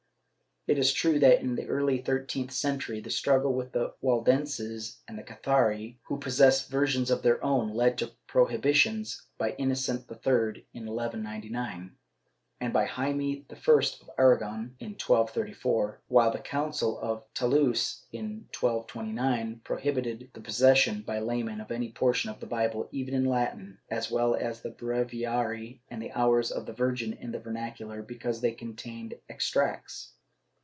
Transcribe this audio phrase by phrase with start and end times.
[0.67, 5.17] It is true that, in the early thirteenth century, the struggle with the Waldenses and
[5.17, 10.85] the Cathari, who possessed versions of their own, led to prohibitions by Innocent III, in
[10.85, 11.95] 1199,
[12.59, 19.61] and by Jaime I of Aragon in 1234, while the Council of Toulouse, in 1229,
[19.63, 24.11] prohibited the possession by laymen of any portion of the Bible, even in Latin, as
[24.11, 28.51] well as of the Breviary and Hours of the Virgin in the vernacular, because they
[28.51, 30.13] contained extracts.